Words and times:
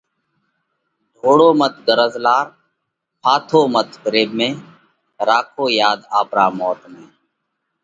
ڍوڙو 1.19 1.49
مت 1.59 1.75
غرض 1.85 2.13
لار، 2.25 2.47
ڦاٿو 3.23 3.61
مت 3.73 3.89
فريٻ 4.01 4.29
۾، 4.39 4.49
راکو 5.27 5.65
ياڌ 5.79 5.99
آپرا 6.19 6.45
موت 6.57 6.79
نئہ! 6.93 7.05